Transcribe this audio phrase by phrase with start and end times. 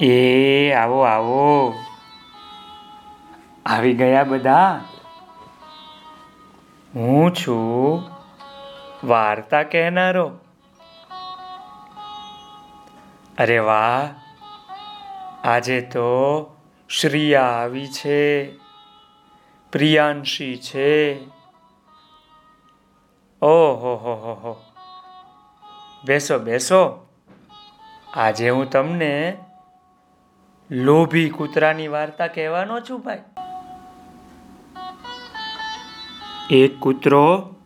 [0.00, 1.74] એ, આવો આવો.
[3.66, 4.84] આવી ગયા બધા?
[6.94, 8.04] હું છું
[9.06, 10.38] વાર્તા કહેનારો.
[13.38, 14.14] અરે વાહ,
[15.44, 16.44] આજે તો
[16.88, 18.50] શ્રિયા આવી છે,
[19.72, 21.20] પ્રિયાંશી છે.
[23.42, 24.64] ઓહો, હો હો હો.
[26.04, 27.06] બેસો બેસો.
[28.14, 29.44] આજે હું તમને
[30.70, 33.22] લોભી કૂતરાની વાર્તા કહેવાનો છું ભાઈ.
[36.50, 37.56] એક કૂતરો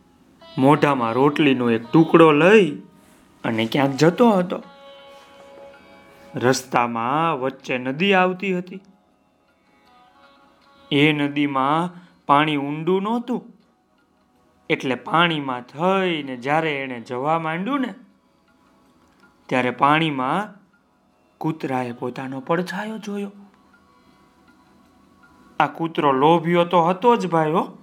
[0.57, 2.81] મોઢામાં રોટલીનો એક ટુકડો લઈ
[3.43, 4.63] અને ક્યાંક જતો હતો.
[6.35, 8.81] રસ્તામાં વચ્ચે નદી આવતી હતી.
[10.91, 11.91] એ નદીમાં
[12.25, 13.53] પાણી ઊંડું નહોતું.
[14.69, 17.93] એટલે પાણીમાં થઈને જ્યારે એણે જવા માંડ્યું ને,
[19.45, 20.62] ત્યારે પાણીમાં
[21.43, 23.31] કૂતરાએ પોતાનો પડછાયો જોયો.
[25.59, 27.77] આ કૂતરો લોભ્યો તો હતો જ ભાઈ હો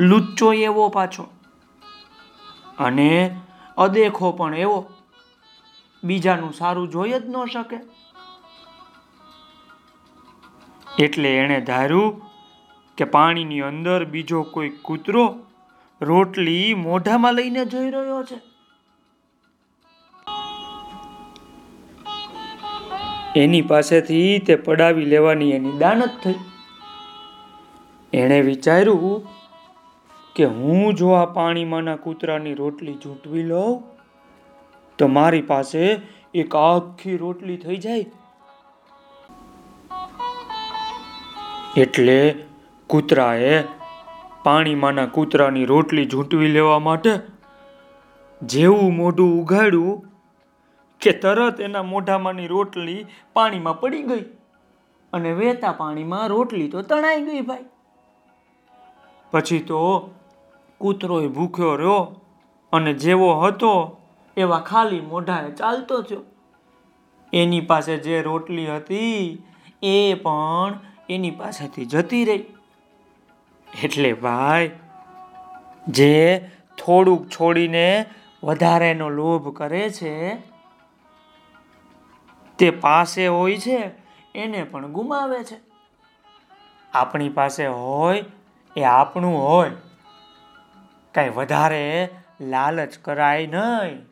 [0.00, 1.26] લુચ્ચો એવો પાછો.
[2.78, 3.40] અને
[3.76, 4.90] અદેખો પણ એવો.
[6.04, 7.76] બીજાનું સારું જોઈ જ ન શકે.
[10.98, 12.22] એટલે એણે ધાર્યું
[12.96, 15.38] કે પાણીની અંદર બીજો કોઈ કૂતરો
[16.00, 18.47] રોટલી મોઢામાં લઈને જઈ રહ્યો છે.
[23.36, 26.38] એની પાસેથી તે પડાવી લેવાની એની દાનત થઈ.
[28.12, 29.26] એણે વિચાર્યું
[30.36, 33.82] કે હું જો આ પાણીમાંના કૂતરાની રોટલી ઝૂંટવી લઉં,
[34.98, 35.82] તો મારી પાસે
[36.34, 38.06] એક આખી રોટલી થઈ જાય.
[41.76, 42.34] એટલે
[42.86, 43.64] કૂતરાએ
[44.42, 47.12] પાણીમાંના કૂતરાની રોટલી ઝૂંટવી લેવા માટે
[48.42, 50.04] જેવું મોઢું ઉઘાડ્યું
[51.00, 54.24] કે તરત એના મોઢામાંની રોટલી પાણીમાં પડી ગઈ.
[55.12, 57.64] અને વહેતા પાણીમાં રોટલી તો તણાઈ ગઈ ભાઈ.
[59.30, 59.82] પછી તો
[60.78, 62.00] કૂતરોય ભૂખ્યો રહ્યો
[62.72, 63.72] અને જેવો હતો
[64.36, 66.22] એવા ખાલી મોઢાએ ચાલતો થયો.
[67.32, 69.44] એની પાસે જે રોટલી હતી
[69.82, 70.78] એ પણ
[71.10, 72.44] એની પાસેથી જતી રહી.
[73.84, 74.70] એટલે ભાઈ,
[75.88, 76.38] જે
[76.78, 78.06] થોડુંક છોડીને
[78.44, 80.14] વધારેનો લોભ કરે છે
[82.58, 83.90] તે પાસે હોય છે,
[84.34, 85.60] એને પણ ગુમાવે છે.
[86.92, 88.24] આપણી પાસે હોય
[88.76, 89.70] એ આપણું હોય.
[91.14, 92.08] કાંઈ વધારે
[92.40, 94.06] લાલચ કરાય નહીં.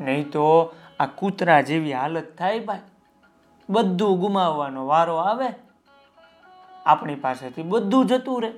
[0.00, 2.78] નહીં તો આ કૂતરા જેવી હાલત થાય ભાઈ.
[3.70, 5.46] બધું ગુમાવવાનો વારો આવે.
[6.86, 8.52] આપણી પાસેથી બધું જતું રહે.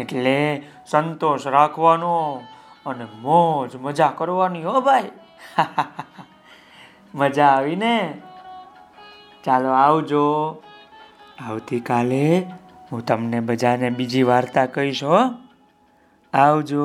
[0.00, 2.42] એટલે સંતોષ રાખવાનો
[2.86, 5.10] અને મોજ મજા કરવાની હો ભાઈ.
[7.14, 8.14] મજા આવી ને?
[9.44, 10.56] ચાલો આવજો.
[11.48, 12.46] આવતીકાલે
[12.92, 15.18] હું તમને બધાને બીજી વાર્તા કહીશ હો.
[16.32, 16.84] આવજો.